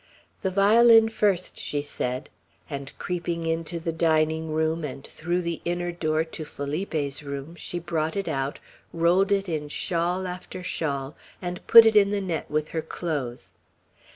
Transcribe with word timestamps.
"The 0.41 0.49
violin 0.49 1.09
first!" 1.09 1.59
she 1.59 1.83
said; 1.83 2.31
and 2.67 2.91
creeping 2.97 3.45
into 3.45 3.79
the 3.79 3.91
dining 3.91 4.49
room, 4.51 4.83
and 4.83 5.05
through 5.05 5.43
the 5.43 5.61
inner 5.63 5.91
door 5.91 6.23
to 6.23 6.43
Felipe's 6.43 7.21
room, 7.21 7.53
she 7.53 7.77
brought 7.77 8.15
it 8.15 8.27
out, 8.27 8.57
rolled 8.93 9.31
it 9.31 9.47
in 9.47 9.67
shawl 9.67 10.25
after 10.25 10.63
shawl, 10.63 11.15
and 11.39 11.67
put 11.67 11.85
it 11.85 11.95
in 11.95 12.09
the 12.09 12.19
net 12.19 12.49
with 12.49 12.69
her 12.69 12.81
clothes. 12.81 13.51